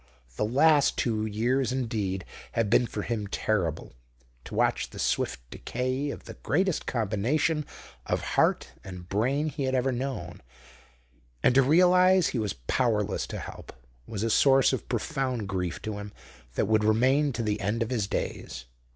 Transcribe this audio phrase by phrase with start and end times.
[0.35, 3.93] The last two years, indeed, had been for him terrible.
[4.45, 7.67] To watch the swift decay of the greatest combination
[8.07, 10.41] of heart and brain he had ever known,
[11.43, 13.73] and to realize he was powerless to help,
[14.07, 16.13] was a source of profound grief to him
[16.55, 18.65] that would remain to the end of his days.